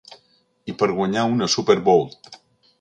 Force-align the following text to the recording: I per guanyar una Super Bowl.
I 0.73 0.75
per 0.79 0.89
guanyar 1.01 1.27
una 1.35 1.51
Super 1.57 1.79
Bowl. 1.91 2.05